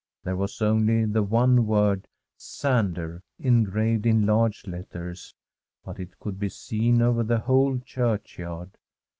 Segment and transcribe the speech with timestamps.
[0.23, 5.35] There was only the one word' Sander,' engraved in large letters,
[5.85, 8.79] but it could be seen over the whole church yard.